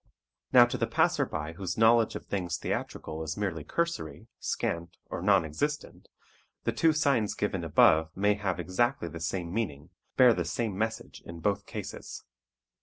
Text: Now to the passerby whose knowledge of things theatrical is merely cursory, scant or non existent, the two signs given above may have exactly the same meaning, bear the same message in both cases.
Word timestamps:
Now 0.51 0.65
to 0.65 0.79
the 0.79 0.87
passerby 0.87 1.53
whose 1.57 1.77
knowledge 1.77 2.15
of 2.15 2.25
things 2.25 2.57
theatrical 2.57 3.21
is 3.21 3.37
merely 3.37 3.63
cursory, 3.63 4.25
scant 4.39 4.97
or 5.11 5.21
non 5.21 5.45
existent, 5.45 6.07
the 6.63 6.71
two 6.71 6.91
signs 6.91 7.35
given 7.35 7.63
above 7.63 8.09
may 8.17 8.33
have 8.33 8.59
exactly 8.59 9.09
the 9.09 9.19
same 9.19 9.53
meaning, 9.53 9.91
bear 10.17 10.33
the 10.33 10.43
same 10.43 10.75
message 10.75 11.21
in 11.23 11.39
both 11.39 11.67
cases. 11.67 12.23